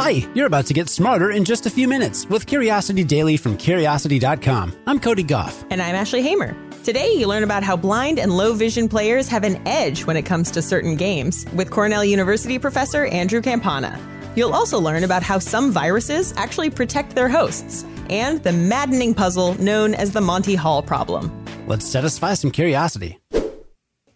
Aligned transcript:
Hi, 0.00 0.22
you're 0.32 0.46
about 0.46 0.66
to 0.66 0.74
get 0.74 0.88
smarter 0.88 1.32
in 1.32 1.44
just 1.44 1.66
a 1.66 1.70
few 1.70 1.88
minutes 1.88 2.24
with 2.28 2.46
Curiosity 2.46 3.02
Daily 3.02 3.36
from 3.36 3.56
Curiosity.com. 3.56 4.72
I'm 4.86 5.00
Cody 5.00 5.24
Gough. 5.24 5.64
And 5.70 5.82
I'm 5.82 5.96
Ashley 5.96 6.22
Hamer. 6.22 6.54
Today, 6.84 7.14
you 7.14 7.26
learn 7.26 7.42
about 7.42 7.64
how 7.64 7.76
blind 7.76 8.20
and 8.20 8.36
low 8.36 8.54
vision 8.54 8.88
players 8.88 9.26
have 9.26 9.42
an 9.42 9.60
edge 9.66 10.06
when 10.06 10.16
it 10.16 10.22
comes 10.22 10.52
to 10.52 10.62
certain 10.62 10.94
games 10.94 11.46
with 11.52 11.72
Cornell 11.72 12.04
University 12.04 12.60
professor 12.60 13.06
Andrew 13.06 13.42
Campana. 13.42 13.98
You'll 14.36 14.54
also 14.54 14.78
learn 14.78 15.02
about 15.02 15.24
how 15.24 15.40
some 15.40 15.72
viruses 15.72 16.32
actually 16.36 16.70
protect 16.70 17.16
their 17.16 17.28
hosts 17.28 17.84
and 18.08 18.40
the 18.44 18.52
maddening 18.52 19.14
puzzle 19.14 19.54
known 19.54 19.94
as 19.94 20.12
the 20.12 20.20
Monty 20.20 20.54
Hall 20.54 20.80
problem. 20.80 21.44
Let's 21.66 21.84
satisfy 21.84 22.34
some 22.34 22.52
curiosity. 22.52 23.18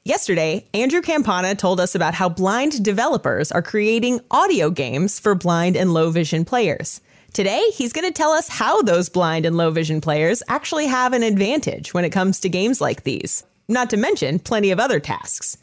Yesterday, 0.04 0.66
Andrew 0.74 1.00
Campana 1.00 1.54
told 1.54 1.78
us 1.78 1.94
about 1.94 2.14
how 2.14 2.28
blind 2.28 2.82
developers 2.82 3.52
are 3.52 3.62
creating 3.62 4.18
audio 4.32 4.68
games 4.68 5.20
for 5.20 5.36
blind 5.36 5.76
and 5.76 5.94
low 5.94 6.10
vision 6.10 6.44
players. 6.44 7.00
Today, 7.32 7.70
he's 7.72 7.92
going 7.92 8.08
to 8.08 8.12
tell 8.12 8.32
us 8.32 8.48
how 8.48 8.82
those 8.82 9.08
blind 9.08 9.46
and 9.46 9.56
low 9.56 9.70
vision 9.70 10.00
players 10.00 10.42
actually 10.48 10.88
have 10.88 11.12
an 11.12 11.22
advantage 11.22 11.94
when 11.94 12.04
it 12.04 12.10
comes 12.10 12.40
to 12.40 12.48
games 12.48 12.80
like 12.80 13.04
these, 13.04 13.44
not 13.68 13.90
to 13.90 13.96
mention 13.96 14.40
plenty 14.40 14.72
of 14.72 14.80
other 14.80 14.98
tasks. 14.98 15.56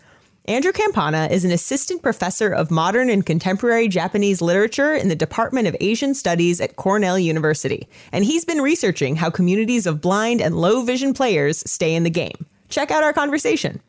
Andrew 0.46 0.72
Campana 0.72 1.28
is 1.30 1.44
an 1.44 1.52
assistant 1.52 2.02
professor 2.02 2.50
of 2.50 2.72
modern 2.72 3.10
and 3.10 3.26
contemporary 3.26 3.90
Japanese 3.90 4.42
literature 4.42 4.94
in 4.94 5.10
the 5.10 5.18
Department 5.18 5.68
of 5.68 5.76
Asian 5.82 6.14
Studies 6.14 6.62
at 6.62 6.78
Cornell 6.78 7.20
University, 7.20 7.90
and 8.14 8.24
he's 8.24 8.46
been 8.46 8.62
researching 8.62 9.18
how 9.18 9.30
communities 9.30 9.86
of 9.86 10.00
blind 10.00 10.40
and 10.40 10.56
low 10.56 10.82
vision 10.86 11.14
players 11.14 11.70
stay 11.70 11.94
in 11.94 12.04
the 12.04 12.10
game. 12.10 12.46
Check 12.70 12.90
out 12.90 13.04
our 13.04 13.12
conversation. 13.12 13.82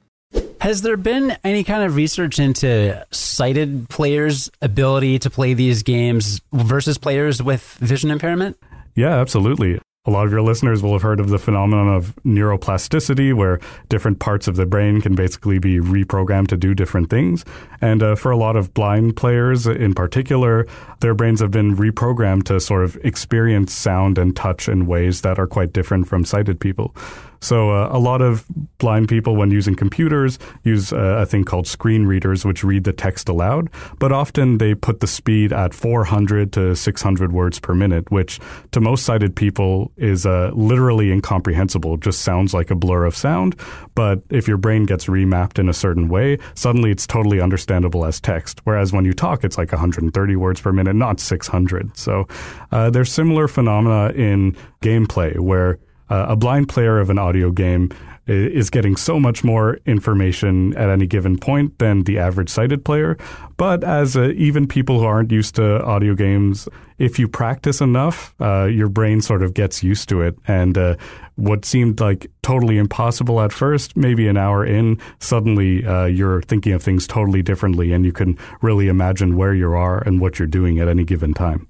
Has 0.60 0.82
there 0.82 0.98
been 0.98 1.38
any 1.42 1.64
kind 1.64 1.82
of 1.82 1.96
research 1.96 2.38
into 2.38 3.02
sighted 3.10 3.88
players' 3.88 4.50
ability 4.60 5.18
to 5.20 5.30
play 5.30 5.54
these 5.54 5.82
games 5.82 6.42
versus 6.52 6.98
players 6.98 7.42
with 7.42 7.62
vision 7.80 8.10
impairment? 8.10 8.58
Yeah, 8.94 9.18
absolutely. 9.20 9.80
A 10.04 10.10
lot 10.10 10.26
of 10.26 10.32
your 10.32 10.42
listeners 10.42 10.82
will 10.82 10.92
have 10.92 11.00
heard 11.00 11.18
of 11.18 11.30
the 11.30 11.38
phenomenon 11.38 11.88
of 11.88 12.14
neuroplasticity, 12.26 13.32
where 13.32 13.58
different 13.88 14.18
parts 14.18 14.48
of 14.48 14.56
the 14.56 14.66
brain 14.66 15.00
can 15.00 15.14
basically 15.14 15.58
be 15.58 15.78
reprogrammed 15.78 16.48
to 16.48 16.58
do 16.58 16.74
different 16.74 17.08
things. 17.08 17.42
And 17.80 18.02
uh, 18.02 18.14
for 18.14 18.30
a 18.30 18.36
lot 18.36 18.56
of 18.56 18.74
blind 18.74 19.16
players 19.16 19.66
in 19.66 19.94
particular, 19.94 20.66
their 21.00 21.14
brains 21.14 21.40
have 21.40 21.50
been 21.50 21.74
reprogrammed 21.74 22.44
to 22.44 22.60
sort 22.60 22.84
of 22.84 22.96
experience 23.02 23.72
sound 23.72 24.18
and 24.18 24.36
touch 24.36 24.68
in 24.68 24.86
ways 24.86 25.22
that 25.22 25.38
are 25.38 25.46
quite 25.46 25.72
different 25.72 26.06
from 26.06 26.26
sighted 26.26 26.60
people. 26.60 26.94
So 27.40 27.70
uh, 27.70 27.88
a 27.90 27.98
lot 27.98 28.22
of 28.22 28.44
blind 28.78 29.08
people, 29.08 29.36
when 29.36 29.50
using 29.50 29.74
computers, 29.74 30.38
use 30.62 30.92
uh, 30.92 30.96
a 30.96 31.26
thing 31.26 31.44
called 31.44 31.66
screen 31.66 32.06
readers, 32.06 32.44
which 32.44 32.62
read 32.62 32.84
the 32.84 32.92
text 32.92 33.28
aloud. 33.28 33.68
But 33.98 34.12
often 34.12 34.58
they 34.58 34.74
put 34.74 35.00
the 35.00 35.06
speed 35.06 35.52
at 35.52 35.74
400 35.74 36.52
to 36.54 36.76
600 36.76 37.32
words 37.32 37.58
per 37.58 37.74
minute, 37.74 38.10
which 38.10 38.40
to 38.72 38.80
most 38.80 39.04
sighted 39.04 39.34
people 39.34 39.90
is 39.96 40.26
uh, 40.26 40.50
literally 40.54 41.10
incomprehensible. 41.10 41.94
It 41.94 42.00
just 42.00 42.22
sounds 42.22 42.52
like 42.52 42.70
a 42.70 42.74
blur 42.74 43.04
of 43.04 43.16
sound. 43.16 43.56
But 43.94 44.22
if 44.30 44.46
your 44.46 44.58
brain 44.58 44.84
gets 44.86 45.06
remapped 45.06 45.58
in 45.58 45.68
a 45.68 45.74
certain 45.74 46.08
way, 46.08 46.38
suddenly 46.54 46.90
it's 46.90 47.06
totally 47.06 47.40
understandable 47.40 48.04
as 48.04 48.20
text. 48.20 48.60
Whereas 48.64 48.92
when 48.92 49.04
you 49.04 49.12
talk, 49.12 49.44
it's 49.44 49.56
like 49.56 49.72
130 49.72 50.36
words 50.36 50.60
per 50.60 50.72
minute, 50.72 50.94
not 50.94 51.20
600. 51.20 51.96
So 51.96 52.28
uh, 52.70 52.90
there's 52.90 53.12
similar 53.12 53.48
phenomena 53.48 54.12
in 54.12 54.56
gameplay 54.82 55.38
where 55.38 55.78
uh, 56.10 56.26
a 56.28 56.36
blind 56.36 56.68
player 56.68 56.98
of 56.98 57.08
an 57.08 57.18
audio 57.18 57.50
game 57.50 57.90
is 58.26 58.70
getting 58.70 58.96
so 58.96 59.18
much 59.18 59.42
more 59.42 59.78
information 59.86 60.76
at 60.76 60.88
any 60.88 61.06
given 61.06 61.36
point 61.36 61.78
than 61.78 62.04
the 62.04 62.18
average 62.18 62.48
sighted 62.48 62.84
player. 62.84 63.16
But 63.56 63.82
as 63.82 64.16
uh, 64.16 64.30
even 64.36 64.68
people 64.68 65.00
who 65.00 65.04
aren't 65.04 65.32
used 65.32 65.56
to 65.56 65.82
audio 65.82 66.14
games, 66.14 66.68
if 66.98 67.18
you 67.18 67.26
practice 67.26 67.80
enough, 67.80 68.34
uh, 68.40 68.64
your 68.64 68.88
brain 68.88 69.20
sort 69.20 69.42
of 69.42 69.54
gets 69.54 69.82
used 69.82 70.08
to 70.10 70.20
it. 70.22 70.38
And 70.46 70.78
uh, 70.78 70.96
what 71.36 71.64
seemed 71.64 72.00
like 72.00 72.30
totally 72.42 72.78
impossible 72.78 73.40
at 73.40 73.52
first, 73.52 73.96
maybe 73.96 74.28
an 74.28 74.36
hour 74.36 74.64
in, 74.64 75.00
suddenly 75.18 75.84
uh, 75.84 76.04
you're 76.04 76.42
thinking 76.42 76.72
of 76.72 76.82
things 76.82 77.06
totally 77.06 77.42
differently 77.42 77.92
and 77.92 78.04
you 78.04 78.12
can 78.12 78.38
really 78.62 78.88
imagine 78.88 79.36
where 79.36 79.54
you 79.54 79.72
are 79.72 79.98
and 80.06 80.20
what 80.20 80.38
you're 80.38 80.48
doing 80.48 80.78
at 80.78 80.88
any 80.88 81.04
given 81.04 81.34
time. 81.34 81.69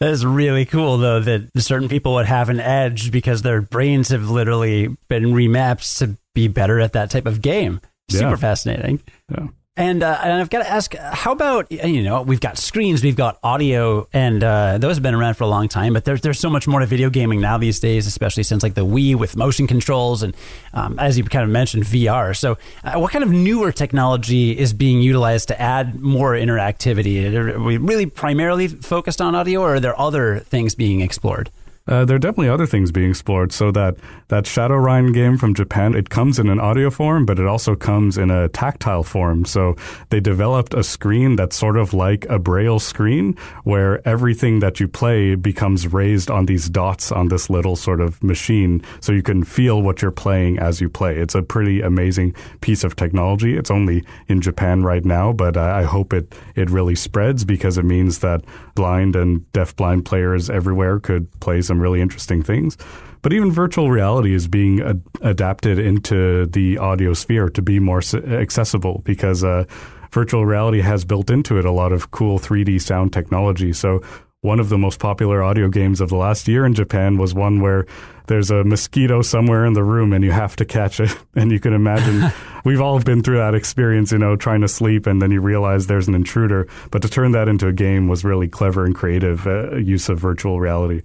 That 0.00 0.10
is 0.10 0.26
really 0.26 0.66
cool, 0.66 0.98
though, 0.98 1.20
that 1.20 1.48
certain 1.56 1.88
people 1.88 2.14
would 2.14 2.26
have 2.26 2.50
an 2.50 2.60
edge 2.60 3.10
because 3.10 3.40
their 3.42 3.62
brains 3.62 4.10
have 4.10 4.28
literally 4.28 4.88
been 5.08 5.24
remapped 5.32 5.98
to 5.98 6.18
be 6.34 6.48
better 6.48 6.80
at 6.80 6.92
that 6.92 7.10
type 7.10 7.24
of 7.26 7.40
game. 7.40 7.80
Super 8.10 8.30
Yeah. 8.30 8.36
fascinating. 8.36 9.00
Yeah. 9.30 9.46
And, 9.78 10.02
uh, 10.02 10.18
and 10.22 10.32
I've 10.32 10.48
got 10.48 10.60
to 10.60 10.70
ask, 10.70 10.94
how 10.94 11.32
about 11.32 11.70
you 11.70 12.02
know 12.02 12.22
we've 12.22 12.40
got 12.40 12.56
screens, 12.56 13.02
we've 13.02 13.14
got 13.14 13.38
audio, 13.42 14.08
and 14.10 14.42
uh, 14.42 14.78
those 14.78 14.96
have 14.96 15.02
been 15.02 15.14
around 15.14 15.34
for 15.34 15.44
a 15.44 15.48
long 15.48 15.68
time. 15.68 15.92
But 15.92 16.06
there's 16.06 16.22
there's 16.22 16.38
so 16.38 16.48
much 16.48 16.66
more 16.66 16.80
to 16.80 16.86
video 16.86 17.10
gaming 17.10 17.42
now 17.42 17.58
these 17.58 17.78
days, 17.78 18.06
especially 18.06 18.42
since 18.42 18.62
like 18.62 18.72
the 18.72 18.86
Wii 18.86 19.16
with 19.16 19.36
motion 19.36 19.66
controls 19.66 20.22
and 20.22 20.34
um, 20.72 20.98
as 20.98 21.18
you 21.18 21.24
kind 21.24 21.44
of 21.44 21.50
mentioned 21.50 21.84
VR. 21.84 22.34
So, 22.34 22.56
uh, 22.84 22.98
what 22.98 23.12
kind 23.12 23.22
of 23.22 23.30
newer 23.30 23.70
technology 23.70 24.58
is 24.58 24.72
being 24.72 25.02
utilized 25.02 25.48
to 25.48 25.60
add 25.60 26.00
more 26.00 26.32
interactivity? 26.32 27.34
Are 27.34 27.60
we 27.60 27.76
really 27.76 28.06
primarily 28.06 28.68
focused 28.68 29.20
on 29.20 29.34
audio, 29.34 29.60
or 29.60 29.74
are 29.74 29.80
there 29.80 29.98
other 30.00 30.38
things 30.38 30.74
being 30.74 31.02
explored? 31.02 31.50
Uh, 31.88 32.04
there 32.04 32.16
are 32.16 32.18
definitely 32.18 32.48
other 32.48 32.66
things 32.66 32.90
being 32.90 33.10
explored. 33.10 33.52
So 33.52 33.70
that 33.72 33.96
that 34.28 34.46
Shadow 34.46 34.76
Rine 34.76 35.12
game 35.12 35.38
from 35.38 35.54
Japan, 35.54 35.94
it 35.94 36.10
comes 36.10 36.38
in 36.38 36.48
an 36.48 36.58
audio 36.58 36.90
form, 36.90 37.26
but 37.26 37.38
it 37.38 37.46
also 37.46 37.76
comes 37.76 38.18
in 38.18 38.30
a 38.30 38.48
tactile 38.48 39.04
form. 39.04 39.44
So 39.44 39.76
they 40.10 40.18
developed 40.18 40.74
a 40.74 40.82
screen 40.82 41.36
that's 41.36 41.56
sort 41.56 41.76
of 41.76 41.94
like 41.94 42.26
a 42.28 42.38
braille 42.38 42.80
screen, 42.80 43.36
where 43.64 44.06
everything 44.06 44.58
that 44.60 44.80
you 44.80 44.88
play 44.88 45.36
becomes 45.36 45.92
raised 45.92 46.30
on 46.30 46.46
these 46.46 46.68
dots 46.68 47.12
on 47.12 47.28
this 47.28 47.48
little 47.48 47.76
sort 47.76 48.00
of 48.00 48.22
machine, 48.22 48.82
so 49.00 49.12
you 49.12 49.22
can 49.22 49.44
feel 49.44 49.82
what 49.82 50.02
you're 50.02 50.10
playing 50.10 50.58
as 50.58 50.80
you 50.80 50.88
play. 50.88 51.16
It's 51.18 51.34
a 51.34 51.42
pretty 51.42 51.82
amazing 51.82 52.34
piece 52.60 52.82
of 52.82 52.96
technology. 52.96 53.56
It's 53.56 53.70
only 53.70 54.04
in 54.26 54.40
Japan 54.40 54.82
right 54.82 55.04
now, 55.04 55.32
but 55.32 55.56
I 55.56 55.76
I 55.76 55.82
hope 55.82 56.12
it 56.12 56.34
it 56.54 56.70
really 56.70 56.94
spreads 56.94 57.44
because 57.44 57.76
it 57.76 57.84
means 57.84 58.20
that 58.20 58.42
blind 58.74 59.14
and 59.14 59.40
deafblind 59.52 60.04
players 60.04 60.48
everywhere 60.48 60.98
could 60.98 61.30
play 61.40 61.60
some 61.62 61.75
really 61.80 62.00
interesting 62.00 62.42
things. 62.42 62.76
But 63.22 63.32
even 63.32 63.50
virtual 63.50 63.90
reality 63.90 64.34
is 64.34 64.46
being 64.46 64.80
ad- 64.82 65.02
adapted 65.20 65.78
into 65.78 66.46
the 66.46 66.78
audio 66.78 67.12
sphere 67.12 67.50
to 67.50 67.62
be 67.62 67.80
more 67.80 67.98
s- 67.98 68.14
accessible 68.14 69.02
because 69.04 69.42
uh, 69.42 69.64
virtual 70.12 70.46
reality 70.46 70.80
has 70.80 71.04
built 71.04 71.30
into 71.30 71.58
it 71.58 71.64
a 71.64 71.72
lot 71.72 71.92
of 71.92 72.10
cool 72.10 72.38
3D 72.38 72.80
sound 72.80 73.12
technology. 73.12 73.72
So 73.72 74.00
one 74.42 74.60
of 74.60 74.68
the 74.68 74.78
most 74.78 75.00
popular 75.00 75.42
audio 75.42 75.68
games 75.68 76.00
of 76.00 76.08
the 76.08 76.16
last 76.16 76.46
year 76.46 76.64
in 76.64 76.72
Japan 76.74 77.18
was 77.18 77.34
one 77.34 77.60
where 77.60 77.84
there's 78.28 78.50
a 78.50 78.64
mosquito 78.64 79.22
somewhere 79.22 79.64
in 79.64 79.72
the 79.72 79.82
room 79.82 80.12
and 80.12 80.22
you 80.24 80.30
have 80.30 80.56
to 80.56 80.64
catch 80.64 81.00
it. 81.00 81.16
And 81.36 81.52
you 81.52 81.60
can 81.60 81.74
imagine 81.74 82.32
we've 82.64 82.80
all 82.80 82.98
been 83.00 83.22
through 83.22 83.36
that 83.36 83.54
experience, 83.54 84.10
you 84.10 84.18
know, 84.18 84.36
trying 84.36 84.62
to 84.62 84.68
sleep 84.68 85.06
and 85.06 85.20
then 85.20 85.30
you 85.30 85.40
realize 85.40 85.86
there's 85.86 86.08
an 86.08 86.14
intruder. 86.14 86.66
But 86.90 87.02
to 87.02 87.08
turn 87.08 87.32
that 87.32 87.48
into 87.48 87.66
a 87.66 87.72
game 87.72 88.08
was 88.08 88.24
really 88.24 88.48
clever 88.48 88.86
and 88.86 88.94
creative 88.94 89.46
uh, 89.46 89.76
use 89.76 90.08
of 90.08 90.18
virtual 90.18 90.60
reality. 90.60 91.02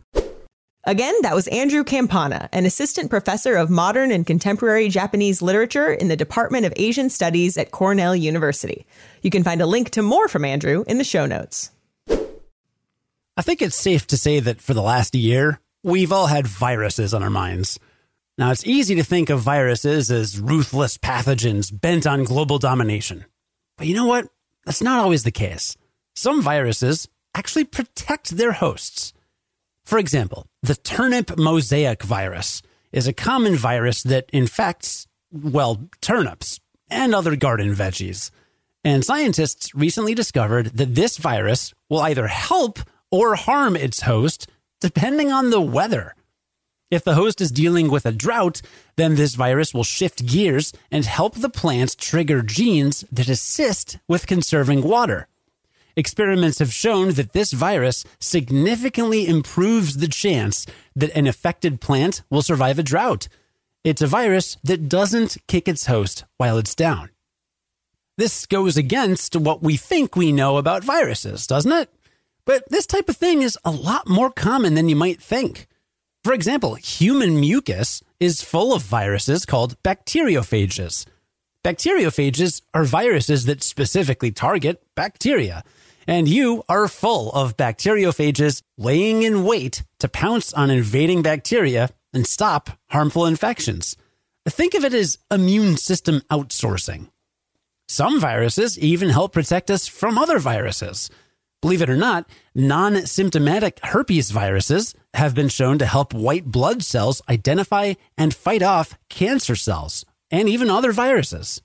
Again, 0.84 1.14
that 1.22 1.36
was 1.36 1.48
Andrew 1.50 1.84
Campana, 1.84 2.50
an 2.52 2.66
assistant 2.66 3.12
professor 3.12 3.56
of 3.56 3.70
modern 3.70 4.12
and 4.12 4.26
contemporary 4.26 4.90
Japanese 4.90 5.40
literature 5.40 5.92
in 5.92 6.08
the 6.08 6.16
Department 6.16 6.66
of 6.66 6.74
Asian 6.76 7.12
Studies 7.12 7.56
at 7.56 7.70
Cornell 7.70 8.16
University. 8.16 8.88
You 9.22 9.30
can 9.30 9.44
find 9.44 9.62
a 9.62 9.68
link 9.68 9.92
to 9.92 10.02
more 10.02 10.28
from 10.28 10.44
Andrew 10.44 10.84
in 10.88 10.98
the 10.98 11.04
show 11.04 11.28
notes. 11.28 11.70
I 13.38 13.44
think 13.44 13.62
it's 13.62 13.76
safe 13.76 14.08
to 14.08 14.18
say 14.18 14.40
that 14.40 14.60
for 14.60 14.74
the 14.74 14.82
last 14.82 15.14
year, 15.14 15.60
we've 15.84 16.12
all 16.12 16.28
had 16.28 16.48
viruses 16.48 17.14
on 17.14 17.22
our 17.22 17.30
minds. 17.30 17.80
Now, 18.40 18.50
it's 18.50 18.66
easy 18.66 18.96
to 18.96 19.04
think 19.04 19.30
of 19.30 19.40
viruses 19.40 20.10
as 20.10 20.40
ruthless 20.40 20.98
pathogens 20.98 21.70
bent 21.72 22.08
on 22.08 22.24
global 22.24 22.58
domination. 22.58 23.26
But 23.78 23.86
you 23.86 23.94
know 23.94 24.08
what? 24.08 24.30
That's 24.66 24.82
not 24.82 25.00
always 25.00 25.24
the 25.24 25.32
case. 25.32 25.78
Some 26.16 26.42
viruses 26.42 27.08
actually 27.36 27.66
protect 27.66 28.32
their 28.32 28.54
hosts. 28.54 29.14
For 29.92 29.98
example, 29.98 30.48
the 30.64 30.76
turnip 30.76 31.38
mosaic 31.38 32.04
virus 32.04 32.62
is 32.94 33.08
a 33.08 33.14
common 33.14 33.58
virus 33.58 34.04
that 34.04 34.30
infects, 34.32 35.06
well, 35.34 35.90
turnips 36.00 36.62
and 36.90 37.14
other 37.14 37.36
garden 37.36 37.76
veggies. 37.76 38.32
And 38.86 39.04
scientists 39.04 39.76
recently 39.76 40.16
discovered 40.16 40.78
that 40.78 40.96
this 40.96 41.18
virus 41.18 41.74
will 41.90 42.00
either 42.00 42.28
help 42.28 42.80
or 43.12 43.36
harm 43.36 43.76
its 43.76 44.04
host 44.04 44.48
depending 44.80 45.30
on 45.30 45.50
the 45.50 45.60
weather. 45.60 46.16
If 46.90 47.04
the 47.04 47.16
host 47.16 47.42
is 47.42 47.52
dealing 47.52 47.92
with 47.92 48.06
a 48.06 48.14
drought, 48.14 48.62
then 48.96 49.16
this 49.16 49.36
virus 49.36 49.74
will 49.74 49.84
shift 49.84 50.26
gears 50.26 50.72
and 50.90 51.04
help 51.04 51.36
the 51.36 51.50
plant 51.50 51.98
trigger 51.98 52.42
genes 52.42 53.04
that 53.12 53.28
assist 53.28 53.98
with 54.08 54.26
conserving 54.26 54.84
water. 54.84 55.28
Experiments 55.96 56.60
have 56.60 56.74
shown 56.74 57.12
that 57.14 57.34
this 57.34 57.52
virus 57.52 58.04
significantly 58.20 59.28
improves 59.28 59.98
the 59.98 60.08
chance 60.08 60.66
that 60.96 61.16
an 61.16 61.28
affected 61.28 61.82
plant 61.82 62.24
will 62.30 62.42
survive 62.42 62.80
a 62.80 62.84
drought. 62.84 63.28
It's 63.84 64.02
a 64.02 64.08
virus 64.08 64.58
that 64.64 64.88
doesn't 64.88 65.38
kick 65.48 65.68
its 65.68 65.88
host 65.88 66.24
while 66.38 66.58
it's 66.58 66.76
down. 66.76 67.10
This 68.18 68.46
goes 68.46 68.78
against 68.78 69.36
what 69.36 69.64
we 69.64 69.78
think 69.78 70.16
we 70.16 70.32
know 70.32 70.58
about 70.58 70.84
viruses, 70.84 71.48
doesn't 71.48 71.72
it? 71.72 71.90
But 72.46 72.64
this 72.70 72.86
type 72.86 73.10
of 73.10 73.18
thing 73.18 73.42
is 73.42 73.58
a 73.64 73.72
lot 73.72 74.08
more 74.08 74.32
common 74.32 74.76
than 74.76 74.90
you 74.90 74.96
might 74.96 75.22
think. 75.22 75.68
For 76.24 76.34
example, 76.34 76.76
human 76.76 77.40
mucus 77.40 78.04
is 78.20 78.44
full 78.44 78.74
of 78.74 78.84
viruses 78.84 79.46
called 79.46 79.82
bacteriophages. 79.84 81.06
Bacteriophages 81.64 82.64
are 82.74 82.84
viruses 82.84 83.46
that 83.46 83.62
specifically 83.62 84.32
target 84.32 84.82
bacteria, 84.96 85.64
and 86.08 86.28
you 86.28 86.64
are 86.68 86.88
full 86.88 87.32
of 87.34 87.56
bacteriophages 87.56 88.64
laying 88.80 89.22
in 89.22 89.44
wait 89.44 89.84
to 90.00 90.08
pounce 90.08 90.52
on 90.54 90.72
invading 90.72 91.22
bacteria 91.22 91.92
and 92.14 92.26
stop 92.26 92.72
harmful 92.90 93.28
infections. 93.28 93.96
Think 94.50 94.74
of 94.74 94.84
it 94.84 94.96
as 94.96 95.20
immune 95.30 95.78
system 95.78 96.24
outsourcing. 96.32 97.10
Some 97.88 98.20
viruses 98.20 98.80
even 98.80 99.10
help 99.10 99.32
protect 99.32 99.70
us 99.70 99.88
from 99.88 100.18
other 100.18 100.40
viruses. 100.40 101.12
Believe 101.62 101.84
it 101.84 101.92
or 101.92 101.98
not, 101.98 102.28
non 102.56 103.06
symptomatic 103.06 103.80
herpes 103.84 104.32
viruses 104.32 104.96
have 105.14 105.36
been 105.36 105.50
shown 105.50 105.78
to 105.78 105.86
help 105.86 106.12
white 106.12 106.46
blood 106.46 106.84
cells 106.84 107.22
identify 107.30 107.94
and 108.18 108.34
fight 108.34 108.64
off 108.64 108.98
cancer 109.10 109.56
cells 109.56 110.06
and 110.32 110.50
even 110.50 110.70
other 110.70 110.92
viruses. 110.92 111.62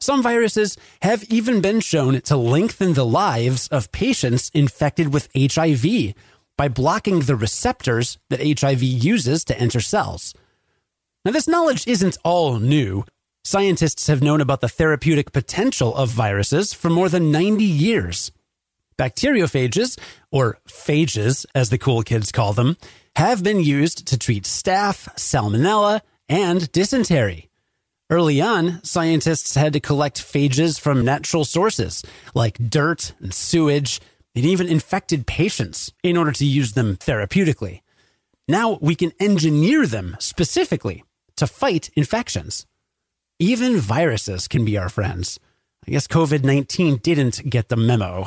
Some 0.00 0.22
viruses 0.22 0.76
have 1.00 1.24
even 1.24 1.62
been 1.62 1.80
shown 1.80 2.20
to 2.22 2.36
lengthen 2.36 2.92
the 2.92 3.06
lives 3.06 3.68
of 3.68 3.92
patients 3.92 4.50
infected 4.52 5.14
with 5.14 5.30
HIV 5.34 6.14
by 6.58 6.68
blocking 6.68 7.20
the 7.20 7.36
receptors 7.36 8.18
that 8.28 8.60
HIV 8.60 8.82
uses 8.82 9.44
to 9.44 9.58
enter 9.58 9.80
cells. 9.80 10.34
Now, 11.24 11.32
this 11.32 11.48
knowledge 11.48 11.86
isn't 11.86 12.18
all 12.22 12.58
new. 12.58 13.04
Scientists 13.44 14.06
have 14.08 14.22
known 14.22 14.40
about 14.40 14.60
the 14.60 14.68
therapeutic 14.68 15.32
potential 15.32 15.94
of 15.94 16.10
viruses 16.10 16.74
for 16.74 16.90
more 16.90 17.08
than 17.08 17.32
90 17.32 17.64
years. 17.64 18.30
Bacteriophages, 18.98 19.98
or 20.30 20.58
phages 20.68 21.46
as 21.54 21.70
the 21.70 21.78
cool 21.78 22.02
kids 22.02 22.30
call 22.30 22.52
them, 22.52 22.76
have 23.16 23.42
been 23.42 23.60
used 23.60 24.06
to 24.08 24.18
treat 24.18 24.44
staph, 24.44 25.08
salmonella, 25.16 26.00
and 26.28 26.70
dysentery. 26.72 27.48
Early 28.10 28.40
on, 28.42 28.84
scientists 28.84 29.54
had 29.54 29.72
to 29.72 29.80
collect 29.80 30.22
phages 30.22 30.78
from 30.78 31.04
natural 31.04 31.44
sources 31.44 32.04
like 32.34 32.58
dirt 32.58 33.14
and 33.18 33.32
sewage 33.32 34.00
and 34.34 34.44
even 34.44 34.68
infected 34.68 35.26
patients 35.26 35.90
in 36.02 36.16
order 36.16 36.32
to 36.32 36.44
use 36.44 36.72
them 36.72 36.96
therapeutically. 36.96 37.80
Now 38.46 38.78
we 38.82 38.94
can 38.94 39.12
engineer 39.18 39.86
them 39.86 40.16
specifically 40.18 41.02
to 41.36 41.46
fight 41.46 41.88
infections. 41.96 42.66
Even 43.38 43.78
viruses 43.78 44.48
can 44.48 44.64
be 44.66 44.76
our 44.76 44.90
friends. 44.90 45.40
I 45.86 45.90
guess 45.90 46.06
COVID 46.06 46.44
19 46.44 46.98
didn't 46.98 47.48
get 47.48 47.68
the 47.68 47.76
memo. 47.76 48.26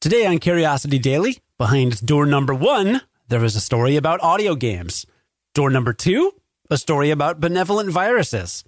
Today 0.00 0.26
on 0.26 0.38
Curiosity 0.38 1.00
Daily, 1.00 1.38
behind 1.58 2.06
door 2.06 2.24
number 2.24 2.54
one, 2.54 3.00
there 3.28 3.40
was 3.40 3.56
a 3.56 3.60
story 3.60 3.96
about 3.96 4.22
audio 4.22 4.54
games. 4.54 5.06
Door 5.54 5.70
number 5.70 5.92
two, 5.92 6.32
a 6.70 6.76
story 6.76 7.10
about 7.10 7.40
benevolent 7.40 7.90
viruses. 7.90 8.64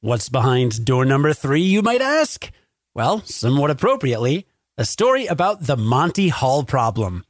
What's 0.00 0.28
behind 0.28 0.84
door 0.84 1.04
number 1.04 1.32
three, 1.32 1.62
you 1.62 1.82
might 1.82 2.02
ask? 2.02 2.50
Well, 2.94 3.22
somewhat 3.24 3.70
appropriately, 3.70 4.46
a 4.78 4.84
story 4.84 5.26
about 5.26 5.62
the 5.62 5.76
Monty 5.76 6.28
Hall 6.28 6.64
problem. 6.64 7.24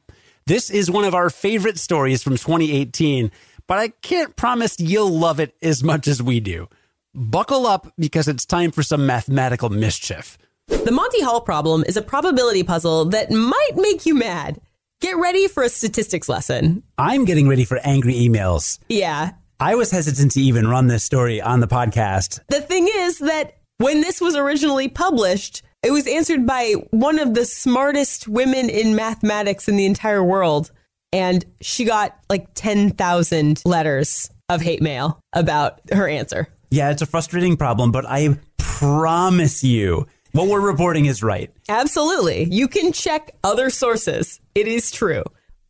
This 0.45 0.69
is 0.69 0.89
one 0.89 1.03
of 1.03 1.13
our 1.13 1.29
favorite 1.29 1.77
stories 1.77 2.23
from 2.23 2.33
2018, 2.33 3.31
but 3.67 3.77
I 3.77 3.89
can't 3.89 4.35
promise 4.35 4.79
you'll 4.79 5.11
love 5.11 5.39
it 5.39 5.55
as 5.61 5.83
much 5.83 6.07
as 6.07 6.23
we 6.23 6.39
do. 6.39 6.67
Buckle 7.13 7.67
up 7.67 7.91
because 7.97 8.27
it's 8.27 8.45
time 8.45 8.71
for 8.71 8.83
some 8.83 9.05
mathematical 9.05 9.69
mischief. 9.69 10.37
The 10.67 10.91
Monty 10.91 11.21
Hall 11.21 11.41
problem 11.41 11.83
is 11.87 11.97
a 11.97 12.01
probability 12.01 12.63
puzzle 12.63 13.05
that 13.05 13.31
might 13.31 13.71
make 13.75 14.05
you 14.05 14.15
mad. 14.15 14.59
Get 14.99 15.17
ready 15.17 15.47
for 15.47 15.63
a 15.63 15.69
statistics 15.69 16.27
lesson. 16.27 16.83
I'm 16.97 17.25
getting 17.25 17.47
ready 17.47 17.65
for 17.65 17.77
angry 17.83 18.13
emails. 18.15 18.79
Yeah. 18.89 19.31
I 19.59 19.73
was 19.73 19.89
hesitant 19.89 20.33
to 20.33 20.41
even 20.41 20.67
run 20.67 20.85
this 20.85 21.03
story 21.03 21.41
on 21.41 21.61
the 21.61 21.67
podcast. 21.67 22.41
The 22.49 22.61
thing 22.61 22.87
is 22.87 23.17
that 23.19 23.57
when 23.79 24.01
this 24.01 24.21
was 24.21 24.35
originally 24.35 24.87
published, 24.87 25.63
it 25.81 25.89
was 25.89 26.05
answered 26.05 26.45
by 26.45 26.73
one 26.91 27.17
of 27.17 27.33
the 27.33 27.43
smartest 27.43 28.27
women 28.27 28.69
in 28.69 28.95
mathematics 28.95 29.67
in 29.67 29.75
the 29.75 29.87
entire 29.87 30.23
world. 30.23 30.71
And 31.11 31.43
she 31.59 31.85
got 31.85 32.19
like 32.29 32.49
10,000 32.53 33.63
letters 33.65 34.29
of 34.47 34.61
hate 34.61 34.83
mail 34.83 35.19
about 35.33 35.79
her 35.91 36.07
answer. 36.07 36.49
Yeah, 36.69 36.91
it's 36.91 37.01
a 37.01 37.07
frustrating 37.07 37.57
problem, 37.57 37.91
but 37.91 38.05
I 38.05 38.37
promise 38.59 39.63
you, 39.63 40.05
what 40.33 40.49
we're 40.49 40.61
reporting 40.61 41.05
is 41.07 41.23
right. 41.23 41.51
Absolutely. 41.67 42.43
You 42.43 42.67
can 42.67 42.91
check 42.91 43.31
other 43.43 43.71
sources. 43.71 44.39
It 44.53 44.67
is 44.67 44.91
true. 44.91 45.23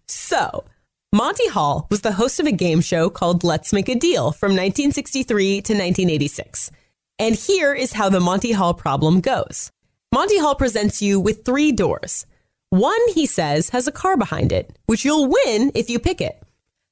So, 0.10 0.66
Monty 1.14 1.48
Hall 1.48 1.88
was 1.90 2.02
the 2.02 2.12
host 2.12 2.38
of 2.42 2.48
a 2.48 2.52
game 2.52 2.82
show 2.82 3.10
called 3.10 3.46
Let's 3.46 3.72
Make 3.72 3.88
a 3.88 3.96
Deal 3.96 4.34
from 4.34 4.50
1963 4.50 5.62
to 5.62 5.74
1986. 5.74 6.70
And 7.18 7.34
here 7.34 7.74
is 7.74 7.94
how 7.94 8.10
the 8.10 8.20
Monty 8.20 8.52
Hall 8.52 8.74
problem 8.74 9.22
goes 9.22 9.72
Monty 10.14 10.38
Hall 10.38 10.54
presents 10.54 11.02
you 11.02 11.18
with 11.18 11.46
three 11.46 11.72
doors. 11.72 12.26
One, 12.72 13.00
he 13.14 13.26
says, 13.26 13.70
has 13.70 13.88
a 13.88 13.92
car 13.94 14.18
behind 14.18 14.52
it, 14.52 14.78
which 14.88 15.06
you'll 15.06 15.28
win 15.28 15.72
if 15.76 15.90
you 15.90 15.98
pick 15.98 16.20
it. 16.20 16.44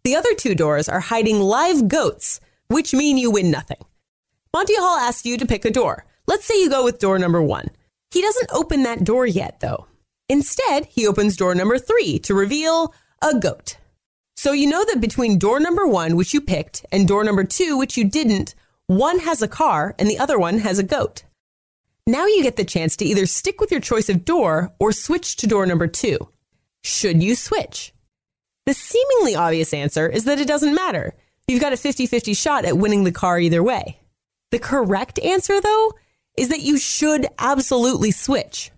The 0.06 0.16
other 0.16 0.34
two 0.34 0.56
doors 0.56 0.88
are 0.88 1.02
hiding 1.02 1.42
live 1.42 1.90
goats, 1.90 2.40
which 2.70 2.94
mean 2.94 3.18
you 3.18 3.32
win 3.32 3.52
nothing. 3.52 3.84
Monty 4.54 4.76
Hall 4.78 4.98
asks 4.98 5.26
you 5.26 5.38
to 5.38 5.46
pick 5.46 5.66
a 5.66 5.72
door. 5.72 6.06
Let's 6.26 6.46
say 6.46 6.58
you 6.62 6.70
go 6.70 6.86
with 6.86 7.00
door 7.00 7.20
number 7.20 7.42
one. 7.42 7.68
He 8.12 8.22
doesn't 8.22 8.54
open 8.54 8.84
that 8.84 9.04
door 9.04 9.28
yet, 9.28 9.60
though. 9.60 9.88
Instead, 10.30 10.86
he 10.86 11.06
opens 11.06 11.36
door 11.36 11.54
number 11.54 11.78
three 11.78 12.18
to 12.20 12.34
reveal 12.34 12.94
a 13.22 13.38
goat. 13.38 13.76
So 14.36 14.52
you 14.52 14.68
know 14.68 14.84
that 14.86 15.02
between 15.02 15.40
door 15.40 15.60
number 15.60 15.88
one, 15.88 16.16
which 16.16 16.34
you 16.34 16.42
picked, 16.42 16.86
and 16.92 17.08
door 17.08 17.24
number 17.24 17.44
two, 17.44 17.78
which 17.78 17.98
you 17.98 18.04
didn't, 18.04 18.54
one 18.88 19.20
has 19.20 19.42
a 19.42 19.48
car 19.48 19.96
and 19.98 20.10
the 20.10 20.20
other 20.20 20.38
one 20.38 20.60
has 20.60 20.78
a 20.78 20.84
goat. 20.84 21.24
Now 22.06 22.28
you 22.28 22.44
get 22.44 22.56
the 22.56 22.66
chance 22.66 22.96
to 22.98 23.06
either 23.06 23.26
stick 23.26 23.60
with 23.60 23.72
your 23.72 23.80
choice 23.80 24.10
of 24.10 24.26
door 24.26 24.74
or 24.80 24.92
switch 24.92 25.38
to 25.38 25.48
door 25.48 25.66
number 25.66 25.88
two. 25.88 26.30
Should 26.84 27.24
you 27.24 27.34
switch? 27.34 27.94
The 28.66 28.74
seemingly 28.74 29.36
obvious 29.36 29.74
answer 29.74 30.08
is 30.08 30.26
that 30.26 30.40
it 30.40 30.48
doesn't 30.48 30.76
matter. 30.76 31.16
You've 31.48 31.62
got 31.62 31.74
a 31.74 31.78
50 31.78 32.06
50 32.06 32.34
shot 32.34 32.66
at 32.66 32.78
winning 32.78 33.04
the 33.04 33.12
car 33.12 33.40
either 33.40 33.64
way. 33.64 34.00
The 34.52 34.60
correct 34.60 35.18
answer, 35.20 35.60
though, 35.62 35.94
is 36.38 36.50
that 36.50 36.62
you 36.62 36.78
should 36.78 37.28
absolutely 37.40 38.12
switch. 38.12 38.72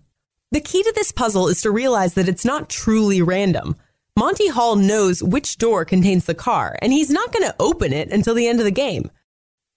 The 0.52 0.60
key 0.60 0.82
to 0.82 0.92
this 0.94 1.12
puzzle 1.12 1.48
is 1.48 1.60
to 1.62 1.70
realize 1.70 2.14
that 2.14 2.28
it's 2.28 2.44
not 2.44 2.70
truly 2.70 3.20
random. 3.20 3.76
Monty 4.18 4.48
Hall 4.48 4.74
knows 4.74 5.22
which 5.22 5.58
door 5.58 5.84
contains 5.84 6.24
the 6.24 6.34
car, 6.34 6.76
and 6.82 6.92
he's 6.92 7.08
not 7.08 7.32
going 7.32 7.44
to 7.44 7.54
open 7.60 7.92
it 7.92 8.10
until 8.10 8.34
the 8.34 8.48
end 8.48 8.58
of 8.58 8.64
the 8.64 8.72
game. 8.72 9.08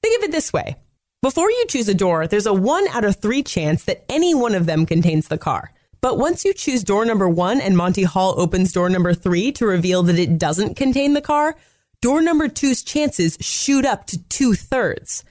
Think 0.01 0.17
of 0.17 0.27
it 0.27 0.31
this 0.31 0.51
way 0.51 0.77
before 1.21 1.51
you 1.51 1.65
choose 1.67 1.87
a 1.87 1.93
door, 1.93 2.25
there's 2.25 2.47
a 2.47 2.53
one 2.53 2.87
out 2.87 3.05
of 3.05 3.17
three 3.17 3.43
chance 3.43 3.83
that 3.83 4.03
any 4.09 4.33
one 4.33 4.55
of 4.55 4.65
them 4.65 4.87
contains 4.87 5.27
the 5.27 5.37
car. 5.37 5.71
But 6.01 6.17
once 6.17 6.43
you 6.43 6.55
choose 6.55 6.83
door 6.83 7.05
number 7.05 7.29
one 7.29 7.61
and 7.61 7.77
Monty 7.77 8.01
Hall 8.01 8.33
opens 8.35 8.71
door 8.71 8.89
number 8.89 9.13
three 9.13 9.51
to 9.51 9.67
reveal 9.67 10.01
that 10.01 10.17
it 10.17 10.39
doesn't 10.39 10.73
contain 10.73 11.13
the 11.13 11.21
car, 11.21 11.55
door 12.01 12.23
number 12.23 12.47
two's 12.47 12.81
chances 12.81 13.37
shoot 13.41 13.85
up 13.85 14.07
to 14.07 14.23
two 14.29 14.55
thirds. 14.55 15.23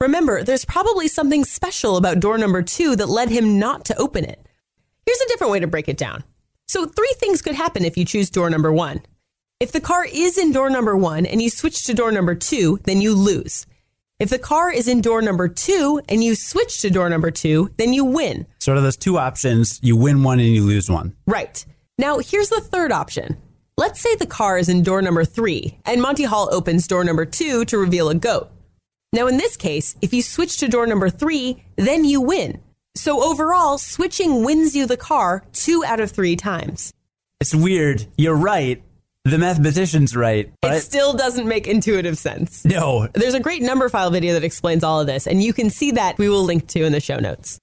Remember, 0.00 0.44
there's 0.44 0.64
probably 0.64 1.08
something 1.08 1.44
special 1.44 1.96
about 1.96 2.20
door 2.20 2.38
number 2.38 2.62
two 2.62 2.94
that 2.94 3.08
led 3.08 3.28
him 3.28 3.58
not 3.58 3.84
to 3.86 3.98
open 3.98 4.24
it. 4.24 4.46
Here's 5.04 5.20
a 5.20 5.26
different 5.26 5.50
way 5.50 5.58
to 5.58 5.66
break 5.66 5.88
it 5.88 5.96
down. 5.96 6.22
So, 6.68 6.86
three 6.86 7.14
things 7.18 7.42
could 7.42 7.54
happen 7.54 7.84
if 7.84 7.96
you 7.96 8.04
choose 8.04 8.30
door 8.30 8.50
number 8.50 8.72
one. 8.72 9.02
If 9.60 9.72
the 9.72 9.80
car 9.80 10.04
is 10.04 10.36
in 10.36 10.52
door 10.52 10.68
number 10.68 10.96
one 10.96 11.24
and 11.24 11.40
you 11.40 11.48
switch 11.48 11.84
to 11.84 11.94
door 11.94 12.12
number 12.12 12.34
two, 12.34 12.78
then 12.84 13.00
you 13.00 13.14
lose. 13.14 13.66
If 14.18 14.30
the 14.30 14.38
car 14.38 14.70
is 14.70 14.88
in 14.88 15.00
door 15.00 15.22
number 15.22 15.48
two 15.48 16.00
and 16.08 16.24
you 16.24 16.34
switch 16.34 16.80
to 16.80 16.90
door 16.90 17.08
number 17.08 17.30
two, 17.30 17.70
then 17.76 17.92
you 17.92 18.04
win. 18.04 18.46
Sort 18.58 18.78
of 18.78 18.82
those 18.82 18.96
two 18.96 19.16
options 19.18 19.78
you 19.82 19.96
win 19.96 20.22
one 20.22 20.40
and 20.40 20.48
you 20.48 20.62
lose 20.62 20.90
one. 20.90 21.14
Right. 21.26 21.64
Now, 21.98 22.18
here's 22.18 22.48
the 22.48 22.60
third 22.60 22.92
option. 22.92 23.36
Let's 23.78 24.00
say 24.00 24.14
the 24.14 24.26
car 24.26 24.58
is 24.58 24.68
in 24.68 24.82
door 24.82 25.02
number 25.02 25.24
three 25.24 25.78
and 25.84 26.02
Monty 26.02 26.24
Hall 26.24 26.48
opens 26.52 26.86
door 26.86 27.04
number 27.04 27.24
two 27.24 27.64
to 27.66 27.78
reveal 27.78 28.08
a 28.08 28.14
goat. 28.14 28.50
Now, 29.12 29.26
in 29.26 29.36
this 29.36 29.56
case, 29.56 29.96
if 30.02 30.12
you 30.12 30.22
switch 30.22 30.58
to 30.58 30.68
door 30.68 30.86
number 30.86 31.08
three, 31.10 31.64
then 31.76 32.04
you 32.04 32.20
win. 32.20 32.60
So 32.96 33.22
overall, 33.22 33.76
switching 33.76 34.42
wins 34.42 34.74
you 34.74 34.86
the 34.86 34.96
car 34.96 35.44
two 35.52 35.84
out 35.84 36.00
of 36.00 36.10
three 36.10 36.34
times. 36.34 36.94
It's 37.40 37.54
weird. 37.54 38.06
You're 38.16 38.34
right. 38.34 38.82
The 39.24 39.36
mathematician's 39.36 40.16
right. 40.16 40.50
It 40.62 40.80
still 40.80 41.12
doesn't 41.12 41.46
make 41.46 41.66
intuitive 41.66 42.16
sense. 42.16 42.64
No. 42.64 43.06
There's 43.12 43.34
a 43.34 43.40
great 43.40 43.60
Numberphile 43.60 44.10
video 44.12 44.32
that 44.32 44.44
explains 44.44 44.82
all 44.82 44.98
of 45.00 45.06
this, 45.06 45.26
and 45.26 45.42
you 45.42 45.52
can 45.52 45.68
see 45.68 45.90
that 45.90 46.16
we 46.16 46.30
will 46.30 46.44
link 46.44 46.68
to 46.68 46.84
in 46.84 46.92
the 46.92 47.00
show 47.00 47.18
notes. 47.18 47.58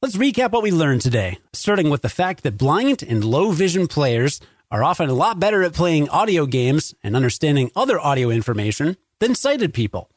Let's 0.00 0.16
recap 0.16 0.52
what 0.52 0.62
we 0.62 0.70
learned 0.70 1.00
today, 1.00 1.38
starting 1.52 1.90
with 1.90 2.02
the 2.02 2.08
fact 2.08 2.44
that 2.44 2.56
blind 2.56 3.02
and 3.02 3.24
low 3.24 3.50
vision 3.50 3.88
players 3.88 4.40
are 4.70 4.84
often 4.84 5.10
a 5.10 5.14
lot 5.14 5.40
better 5.40 5.64
at 5.64 5.72
playing 5.72 6.08
audio 6.10 6.46
games 6.46 6.94
and 7.02 7.16
understanding 7.16 7.72
other 7.74 7.98
audio 7.98 8.30
information 8.30 8.96
than 9.18 9.34
sighted 9.34 9.74
people. 9.74 10.08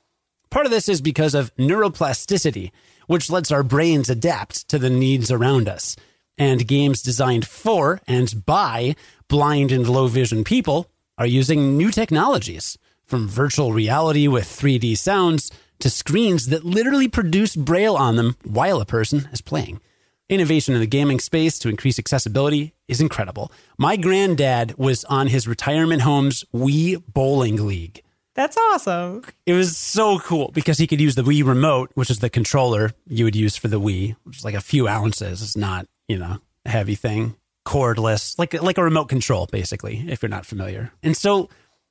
Part 0.52 0.66
of 0.66 0.72
this 0.72 0.88
is 0.90 1.02
because 1.02 1.34
of 1.34 1.56
neuroplasticity, 1.56 2.72
which 3.12 3.30
lets 3.30 3.52
our 3.52 3.62
brains 3.62 4.10
adapt 4.10 4.70
to 4.70 4.80
the 4.80 4.90
needs 4.90 5.30
around 5.30 5.68
us. 5.68 5.98
and 6.38 6.66
games 6.66 7.02
designed 7.02 7.46
for 7.46 8.00
and 8.08 8.46
by 8.46 8.96
blind 9.28 9.70
and 9.70 9.88
low 9.88 10.08
vision 10.08 10.44
people 10.46 10.90
are 11.18 11.26
using 11.26 11.78
new 11.78 11.92
technologies 11.92 12.78
from 13.06 13.28
virtual 13.28 13.74
reality 13.74 14.28
with 14.30 14.46
3D 14.46 14.98
sounds 14.98 15.52
to 15.80 15.90
screens 15.90 16.48
that 16.48 16.64
literally 16.64 17.10
produce 17.10 17.54
braille 17.56 17.98
on 17.98 18.16
them 18.16 18.38
while 18.46 18.80
a 18.80 18.86
person 18.86 19.28
is 19.34 19.42
playing. 19.42 19.82
Innovation 20.30 20.74
in 20.74 20.80
the 20.80 20.88
gaming 20.98 21.20
space 21.20 21.60
to 21.60 21.68
increase 21.68 22.00
accessibility 22.00 22.74
is 22.88 23.02
incredible. 23.02 23.52
My 23.78 23.98
granddad 23.98 24.78
was 24.78 25.04
on 25.06 25.28
his 25.28 25.50
retirement 25.50 26.04
home's 26.04 26.46
Wii 26.54 27.04
Bowling 27.14 27.68
League. 27.68 28.04
That's 28.34 28.58
awesome. 28.58 29.24
It 29.46 29.54
was 29.54 29.78
so 29.78 30.20
cool 30.20 30.52
because 30.54 30.78
he 30.78 30.88
could 30.88 31.02
use 31.02 31.16
the 31.16 31.24
Wii 31.24 31.46
remote, 31.46 31.92
which 31.96 32.10
is 32.10 32.20
the 32.20 32.30
controller 32.30 32.92
you 33.06 33.26
would 33.26 33.36
use 33.36 33.58
for 33.58 33.68
the 33.68 33.80
Wii, 33.80 34.16
which 34.24 34.38
is 34.38 34.46
like 34.46 34.56
a 34.56 34.62
few 34.62 34.88
ounces. 34.88 35.42
It's 35.42 35.58
not, 35.58 35.88
you 36.08 36.18
know, 36.18 36.38
a 36.66 36.70
heavy 36.70 36.96
thing, 36.96 37.36
cordless, 37.68 38.40
like 38.40 38.54
like 38.62 38.78
a 38.78 38.84
remote 38.84 39.10
control, 39.10 39.48
basically, 39.48 40.06
if 40.08 40.22
you're 40.22 40.30
not 40.30 40.46
familiar. 40.46 40.92
And 41.04 41.18
so, 41.18 41.50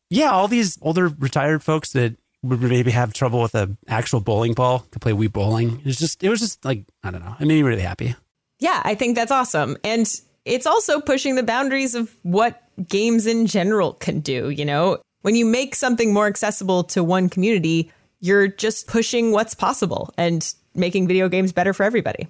yeah, 0.08 0.30
all 0.30 0.48
these 0.48 0.78
older 0.80 1.08
retired 1.08 1.62
folks 1.62 1.92
that 1.92 2.16
would 2.42 2.62
maybe 2.62 2.90
have 2.90 3.12
trouble 3.12 3.42
with 3.42 3.54
an 3.54 3.76
actual 3.86 4.20
bowling 4.20 4.54
ball 4.54 4.86
to 4.92 4.98
play 4.98 5.12
Wii 5.12 5.30
bowling. 5.30 5.82
It's 5.84 5.98
just, 5.98 6.24
it 6.24 6.30
was 6.30 6.40
just 6.40 6.64
like, 6.64 6.84
I 7.02 7.10
don't 7.10 7.22
know. 7.22 7.36
It 7.38 7.46
made 7.46 7.56
me 7.56 7.62
really 7.62 7.82
happy. 7.82 8.14
Yeah, 8.60 8.80
I 8.82 8.94
think 8.94 9.14
that's 9.14 9.30
awesome. 9.30 9.76
And 9.84 10.10
it's 10.46 10.66
also 10.66 11.00
pushing 11.00 11.34
the 11.34 11.42
boundaries 11.42 11.94
of 11.94 12.14
what 12.22 12.62
games 12.88 13.26
in 13.26 13.46
general 13.46 13.92
can 13.92 14.20
do. 14.20 14.48
You 14.48 14.64
know, 14.64 14.98
when 15.22 15.34
you 15.34 15.44
make 15.44 15.74
something 15.74 16.12
more 16.12 16.26
accessible 16.26 16.84
to 16.84 17.04
one 17.04 17.28
community, 17.28 17.92
you're 18.20 18.48
just 18.48 18.86
pushing 18.86 19.32
what's 19.32 19.54
possible 19.54 20.12
and 20.16 20.54
making 20.74 21.08
video 21.08 21.28
games 21.28 21.52
better 21.52 21.72
for 21.72 21.82
everybody. 21.84 22.28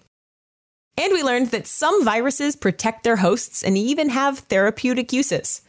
And 0.96 1.12
we 1.12 1.22
learned 1.22 1.50
that 1.52 1.66
some 1.66 2.04
viruses 2.04 2.56
protect 2.56 3.04
their 3.04 3.16
hosts 3.16 3.62
and 3.62 3.76
even 3.76 4.10
have 4.10 4.40
therapeutic 4.40 5.12
uses. 5.12 5.62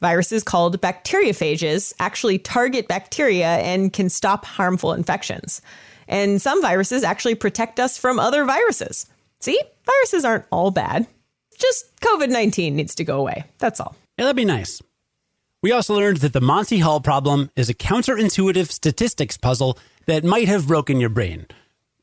Viruses 0.00 0.42
called 0.42 0.80
bacteriophages 0.80 1.92
actually 2.00 2.38
target 2.38 2.88
bacteria 2.88 3.58
and 3.58 3.92
can 3.92 4.08
stop 4.08 4.44
harmful 4.44 4.92
infections. 4.92 5.62
And 6.08 6.42
some 6.42 6.60
viruses 6.60 7.04
actually 7.04 7.36
protect 7.36 7.78
us 7.78 7.96
from 7.96 8.18
other 8.18 8.44
viruses. 8.44 9.06
See, 9.40 9.60
viruses 9.86 10.24
aren't 10.24 10.46
all 10.50 10.70
bad. 10.70 11.06
Just 11.58 11.84
COVID 12.00 12.30
19 12.30 12.74
needs 12.74 12.94
to 12.96 13.04
go 13.04 13.20
away. 13.20 13.44
That's 13.58 13.78
all. 13.78 13.94
Yeah, 14.18 14.24
that'd 14.24 14.36
be 14.36 14.44
nice. 14.44 14.82
We 15.62 15.70
also 15.70 15.94
learned 15.94 16.16
that 16.18 16.32
the 16.32 16.40
Monty 16.40 16.80
Hall 16.80 17.00
problem 17.00 17.48
is 17.54 17.68
a 17.68 17.74
counterintuitive 17.74 18.68
statistics 18.68 19.36
puzzle 19.36 19.78
that 20.06 20.24
might 20.24 20.48
have 20.48 20.66
broken 20.66 20.98
your 20.98 21.08
brain. 21.08 21.46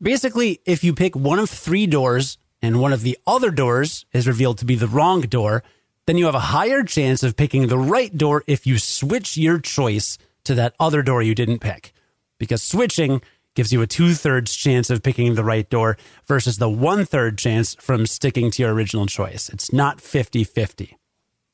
Basically, 0.01 0.61
if 0.65 0.81
you 0.81 0.93
pick 0.93 1.13
one 1.13 1.39
of 1.39 1.49
three 1.49 1.85
doors 1.85 2.37
and 2.61 2.79
one 2.79 2.93
of 2.93 3.01
the 3.01 3.17
other 3.27 3.51
doors 3.51 4.05
is 4.13 4.29
revealed 4.29 4.59
to 4.59 4.65
be 4.65 4.75
the 4.75 4.87
wrong 4.87 5.19
door, 5.19 5.61
then 6.05 6.17
you 6.17 6.25
have 6.25 6.35
a 6.35 6.39
higher 6.39 6.83
chance 6.83 7.21
of 7.21 7.35
picking 7.35 7.67
the 7.67 7.77
right 7.77 8.17
door 8.17 8.45
if 8.47 8.65
you 8.65 8.77
switch 8.77 9.35
your 9.35 9.59
choice 9.59 10.17
to 10.45 10.55
that 10.55 10.73
other 10.79 11.01
door 11.01 11.21
you 11.21 11.35
didn't 11.35 11.59
pick. 11.59 11.91
Because 12.37 12.63
switching 12.63 13.21
gives 13.55 13.73
you 13.73 13.81
a 13.81 13.87
two 13.87 14.13
thirds 14.13 14.55
chance 14.55 14.89
of 14.89 15.03
picking 15.03 15.35
the 15.35 15.43
right 15.43 15.69
door 15.69 15.97
versus 16.25 16.59
the 16.59 16.69
one 16.69 17.03
third 17.03 17.37
chance 17.37 17.75
from 17.75 18.05
sticking 18.05 18.51
to 18.51 18.63
your 18.63 18.73
original 18.73 19.05
choice. 19.05 19.49
It's 19.49 19.73
not 19.73 19.99
50 19.99 20.45
50. 20.45 20.95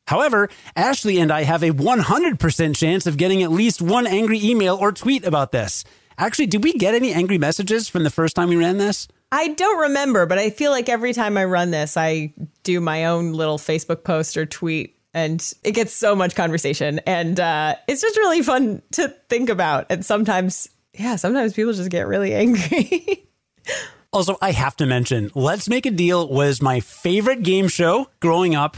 However, 0.07 0.49
Ashley 0.75 1.19
and 1.19 1.31
I 1.31 1.43
have 1.43 1.63
a 1.63 1.71
100% 1.71 2.75
chance 2.75 3.07
of 3.07 3.17
getting 3.17 3.41
at 3.43 3.51
least 3.51 3.81
one 3.81 4.05
angry 4.05 4.39
email 4.43 4.75
or 4.75 4.91
tweet 4.91 5.25
about 5.25 5.51
this. 5.51 5.83
Actually, 6.17 6.47
did 6.47 6.63
we 6.63 6.73
get 6.73 6.95
any 6.95 7.11
angry 7.11 7.37
messages 7.37 7.89
from 7.89 8.03
the 8.03 8.09
first 8.09 8.35
time 8.35 8.49
we 8.49 8.55
ran 8.55 8.77
this? 8.77 9.07
I 9.31 9.49
don't 9.49 9.81
remember, 9.81 10.25
but 10.25 10.37
I 10.37 10.49
feel 10.49 10.71
like 10.71 10.87
every 10.87 11.13
time 11.13 11.37
I 11.37 11.45
run 11.45 11.71
this, 11.71 11.97
I 11.97 12.33
do 12.63 12.79
my 12.79 13.05
own 13.05 13.33
little 13.33 13.57
Facebook 13.57 14.03
post 14.03 14.37
or 14.37 14.45
tweet, 14.45 14.97
and 15.13 15.43
it 15.63 15.71
gets 15.71 15.93
so 15.93 16.15
much 16.15 16.35
conversation. 16.35 16.99
And 16.99 17.39
uh, 17.39 17.75
it's 17.87 18.01
just 18.01 18.15
really 18.17 18.43
fun 18.43 18.81
to 18.93 19.09
think 19.27 19.49
about. 19.49 19.87
And 19.89 20.05
sometimes, 20.05 20.69
yeah, 20.93 21.15
sometimes 21.17 21.53
people 21.53 21.73
just 21.73 21.89
get 21.89 22.07
really 22.07 22.33
angry. 22.33 23.27
also, 24.13 24.37
I 24.41 24.51
have 24.51 24.77
to 24.77 24.85
mention 24.85 25.31
Let's 25.35 25.67
Make 25.67 25.85
a 25.85 25.91
Deal 25.91 26.29
was 26.29 26.61
my 26.61 26.79
favorite 26.79 27.41
game 27.41 27.67
show 27.67 28.07
growing 28.21 28.55
up. 28.55 28.77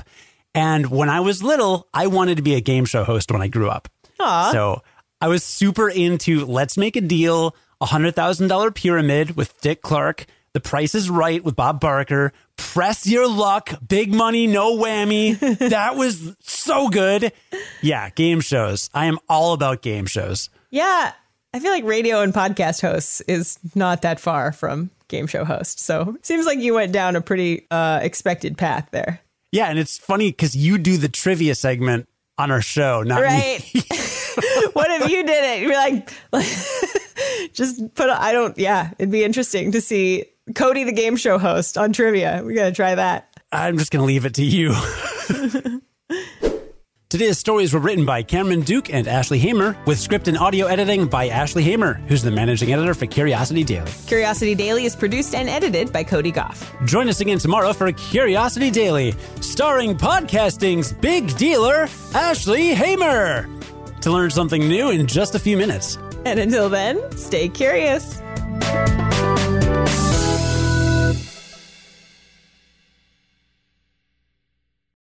And 0.54 0.90
when 0.90 1.10
I 1.10 1.20
was 1.20 1.44
little, 1.44 1.88
I 1.94 2.08
wanted 2.08 2.38
to 2.38 2.44
be 2.44 2.56
a 2.56 2.62
game 2.62 2.86
show 2.86 3.04
host 3.04 3.32
when 3.32 3.42
I 3.42 3.48
grew 3.48 3.70
up. 3.70 3.88
Aww. 4.20 4.52
So 4.52 4.82
I 5.22 5.28
was 5.28 5.44
super 5.44 5.90
into 5.90 6.46
Let's 6.46 6.78
Make 6.78 6.96
a 6.96 7.02
Deal, 7.02 7.56
a 7.82 7.86
$100,000 7.86 8.76
pyramid 8.76 9.36
with 9.36 9.60
Dick 9.62 9.82
Clark, 9.82 10.26
The 10.54 10.60
Price 10.60 10.96
is 10.96 11.10
Right 11.10 11.44
with 11.44 11.56
Bob 11.56 11.80
Barker, 11.80 12.34
Press 12.56 13.06
Your 13.06 13.28
Luck, 13.28 13.74
Big 13.88 14.14
Money, 14.14 14.48
No 14.48 14.76
Whammy. 14.78 15.38
that 15.70 15.96
was 15.96 16.36
so 16.42 16.90
good. 16.90 17.32
Yeah, 17.82 18.10
game 18.10 18.42
shows. 18.42 18.90
I 18.94 19.06
am 19.06 19.20
all 19.30 19.54
about 19.54 19.82
game 19.82 20.06
shows. 20.08 20.50
Yeah. 20.72 21.14
I 21.54 21.60
feel 21.60 21.72
like 21.72 21.86
radio 21.86 22.22
and 22.22 22.34
podcast 22.34 22.82
hosts 22.82 23.22
is 23.22 23.58
not 23.74 24.02
that 24.02 24.20
far 24.20 24.52
from 24.52 24.92
game 25.08 25.28
show 25.28 25.46
host. 25.46 25.80
So 25.80 26.18
seems 26.22 26.46
like 26.46 26.60
you 26.60 26.74
went 26.74 26.92
down 26.92 27.16
a 27.16 27.22
pretty 27.22 27.66
uh, 27.72 28.00
expected 28.04 28.58
path 28.58 28.90
there. 28.92 29.22
Yeah, 29.52 29.68
and 29.68 29.80
it's 29.80 29.98
funny 29.98 30.32
because 30.32 30.56
you 30.56 30.78
do 30.78 30.98
the 30.98 31.10
trivia 31.10 31.56
segment 31.56 32.08
on 32.38 32.52
our 32.52 32.62
show, 32.62 33.02
not 33.04 33.22
right. 33.22 33.64
me. 33.74 33.82
what 34.74 34.92
if 35.02 35.10
you 35.10 35.26
did 35.26 35.44
it? 35.44 35.62
You're 35.62 35.74
like, 35.74 36.12
just 37.54 37.94
put. 37.96 38.10
I 38.10 38.32
don't. 38.32 38.58
Yeah, 38.58 38.92
it'd 39.00 39.12
be 39.12 39.24
interesting 39.24 39.72
to 39.72 39.82
see 39.82 40.26
Cody, 40.56 40.84
the 40.84 40.92
game 40.92 41.16
show 41.16 41.38
host, 41.38 41.78
on 41.78 41.94
trivia. 41.94 42.44
We 42.46 42.54
gotta 42.54 42.72
try 42.72 42.96
that. 42.96 43.30
I'm 43.52 43.78
just 43.78 43.92
gonna 43.92 44.06
leave 44.06 44.26
it 44.26 44.36
to 44.36 44.44
you. 44.44 44.74
Today's 47.10 47.38
stories 47.38 47.74
were 47.74 47.80
written 47.80 48.06
by 48.06 48.22
Cameron 48.22 48.64
Duke 48.64 48.94
and 48.94 49.08
Ashley 49.08 49.40
Hamer, 49.40 49.78
with 49.86 49.98
script 49.98 50.28
and 50.28 50.38
audio 50.38 50.66
editing 50.66 51.08
by 51.08 51.30
Ashley 51.30 51.64
Hamer, 51.64 51.94
who's 52.10 52.22
the 52.22 52.32
managing 52.32 52.74
editor 52.74 52.94
for 52.94 53.06
Curiosity 53.06 53.64
Daily. 53.64 53.90
Curiosity 54.08 54.54
Daily 54.56 54.84
is 54.84 54.94
produced 54.94 55.34
and 55.34 55.48
edited 55.48 55.94
by 55.94 56.04
Cody 56.04 56.32
Gough. 56.32 56.70
Join 56.86 57.08
us 57.08 57.22
again 57.22 57.38
tomorrow 57.38 57.72
for 57.72 57.90
Curiosity 57.94 58.70
Daily, 58.70 59.14
starring 59.40 59.96
podcasting's 59.96 60.92
big 60.92 61.34
dealer, 61.38 61.88
Ashley 62.14 62.74
Hamer, 62.76 63.48
to 64.02 64.12
learn 64.12 64.30
something 64.30 64.68
new 64.68 64.90
in 64.90 65.08
just 65.08 65.34
a 65.34 65.40
few 65.40 65.56
minutes. 65.56 65.98
And 66.26 66.42
until 66.42 66.68
then, 66.68 67.00
stay 67.16 67.48
curious. 67.48 68.22